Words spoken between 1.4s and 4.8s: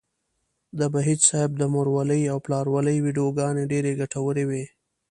د مورولۍ او پلارولۍ ويډيوګانې ډېرې ګټورې وې.